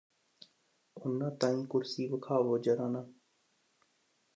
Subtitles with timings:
[0.97, 3.05] ਓਹਨਾਂ ਤਾਈੰ ਕੁਰਸੀ ਵਿਖਾਵੋ ਜ਼ਰਾ ਨਾ